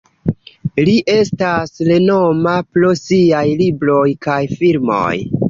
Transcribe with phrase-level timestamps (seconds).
[0.87, 5.15] Li estas renoma pro siaj libroj kaj filmoj.